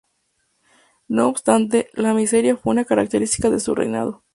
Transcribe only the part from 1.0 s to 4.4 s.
No obstante, la miseria fue una característica de su reinado.